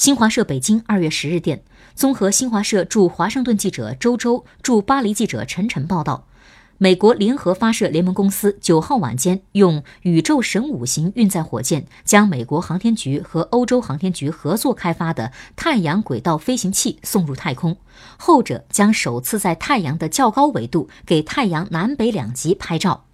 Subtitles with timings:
[0.00, 1.62] 新华社北京二月十日电
[1.94, 6.26] 综合新华社驻华盛顿记者周周驻巴黎记者陈晨报道。
[6.78, 17.76] 美国联合发射联盟公司九号晚间用宇宙神五型运载火箭将美国航天局和欧洲航天局合作开发的太阳轨道飞行器送入太空
[18.16, 23.09] 后者将首次在太阳的较高纬度给太阳南北两极拍照。